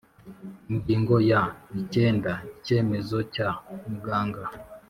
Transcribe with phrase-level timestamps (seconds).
[0.71, 1.41] Ingingo ya
[1.79, 3.47] icyenda: Icyemezo cya
[3.89, 4.43] muganga